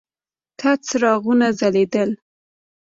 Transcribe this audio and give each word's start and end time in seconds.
تت 0.59 0.79
څراغونه 0.87 1.47
ځلېدل. 1.59 2.09